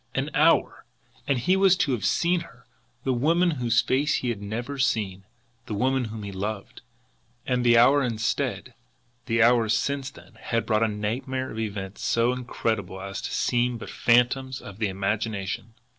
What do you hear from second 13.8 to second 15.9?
phantoms of the imagination.